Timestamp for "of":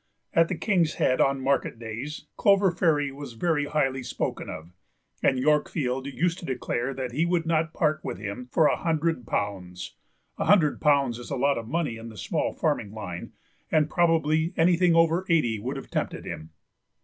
4.49-4.73, 11.59-11.67